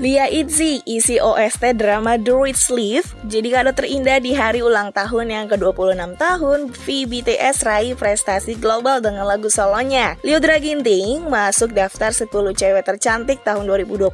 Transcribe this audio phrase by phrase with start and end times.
[0.00, 5.44] Lia Itzy isi OST drama The Sleeve jadi kado terindah di hari ulang tahun yang
[5.52, 10.16] ke-26 tahun VBTS raih prestasi global dengan lagu solonya.
[10.24, 14.08] Liudra Ginting masuk daftar 10 cewek tercantik tahun 2021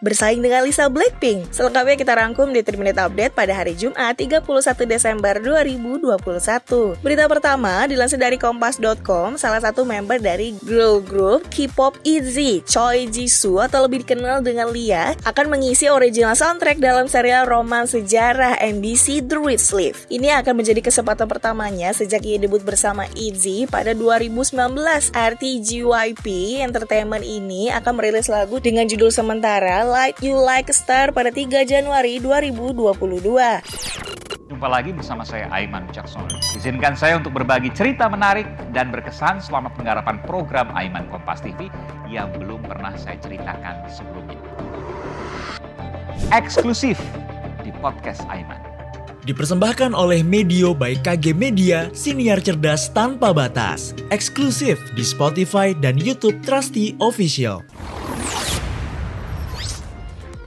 [0.00, 1.52] bersaing dengan Lisa Blackpink.
[1.52, 4.48] Selengkapnya kita rangkum di 3 Minute Update pada hari Jumat 31
[4.88, 7.04] Desember 2021.
[7.04, 13.60] Berita pertama dilansir dari kompas.com, salah satu member dari girl group K-pop ITZY, Choi Jisoo
[13.60, 19.38] atau lebih dikenal dengan Lia akan mengisi original soundtrack dalam serial roman sejarah MBC The
[19.58, 19.98] Sleeve.
[20.06, 24.52] Ini akan menjadi kesempatan pertamanya sejak ia debut bersama ITZY pada 2019.
[25.12, 26.26] RTGYP
[26.62, 31.66] Entertainment ini akan merilis lagu dengan judul sementara Light You Like a Star pada 3
[31.66, 34.01] Januari 2022.
[34.52, 36.28] Jumpa lagi bersama saya Aiman Wicaksono.
[36.52, 38.44] Izinkan saya untuk berbagi cerita menarik
[38.76, 41.72] dan berkesan selama penggarapan program Aiman Kompas TV
[42.04, 44.36] yang belum pernah saya ceritakan sebelumnya.
[46.36, 47.00] Eksklusif
[47.64, 48.60] di podcast Aiman.
[49.24, 53.96] Dipersembahkan oleh Medio by KG Media, siniar cerdas tanpa batas.
[54.12, 57.64] Eksklusif di Spotify dan YouTube Trusty Official.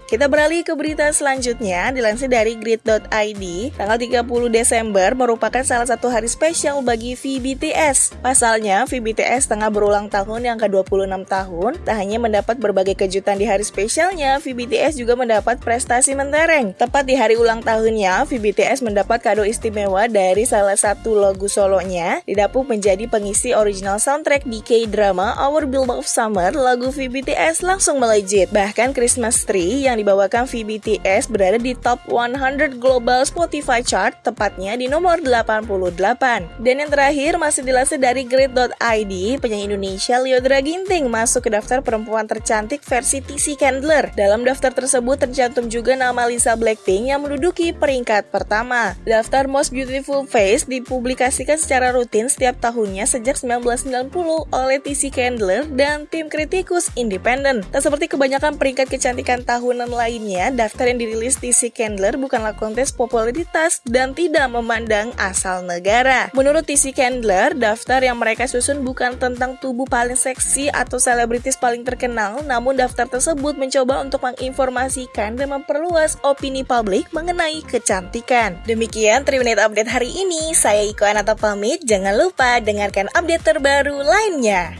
[0.06, 4.22] Kita beralih ke berita selanjutnya, dilansir dari grid.id, tanggal 30
[4.54, 8.22] Desember merupakan salah satu hari spesial bagi VBTS.
[8.22, 13.66] Pasalnya, VBTS tengah berulang tahun yang ke-26 tahun, tak hanya mendapat berbagai kejutan di hari
[13.66, 16.78] spesialnya, VBTS juga mendapat prestasi mentereng.
[16.78, 22.70] Tepat di hari ulang tahunnya, VBTS mendapat kado istimewa dari salah satu lagu solonya, didapuk
[22.70, 28.54] menjadi pengisi original soundtrack di K-drama Our Build of Summer, lagu VBTS langsung melejit.
[28.54, 34.76] Bahkan Christmas Tree yang yang dibawakan VBTS berada di top 100 global Spotify chart, tepatnya
[34.76, 36.60] di nomor 88.
[36.60, 42.28] Dan yang terakhir masih dilansir dari Grid.id, penyanyi Indonesia Liodra Ginting masuk ke daftar perempuan
[42.28, 44.12] tercantik versi TC Candler.
[44.20, 49.00] Dalam daftar tersebut tercantum juga nama Lisa Blackpink yang menduduki peringkat pertama.
[49.08, 54.12] Daftar Most Beautiful Face dipublikasikan secara rutin setiap tahunnya sejak 1990
[54.52, 57.64] oleh TC Candler dan tim kritikus independen.
[57.72, 63.84] Tak seperti kebanyakan peringkat kecantikan tahunan lainnya, daftar yang dirilis TC Candler bukanlah kontes popularitas
[63.86, 66.30] dan tidak memandang asal negara.
[66.32, 71.86] Menurut TC Candler, daftar yang mereka susun bukan tentang tubuh paling seksi atau selebritis paling
[71.86, 78.58] terkenal, namun daftar tersebut mencoba untuk menginformasikan dan memperluas opini publik mengenai kecantikan.
[78.64, 84.02] Demikian 3 Minute Update hari ini, saya Iko Anata pamit, jangan lupa dengarkan update terbaru
[84.02, 84.74] lainnya.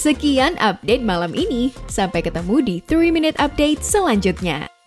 [0.00, 1.76] Sekian update malam ini.
[1.84, 4.79] Sampai ketemu di 3 Minute Update selanjutnya.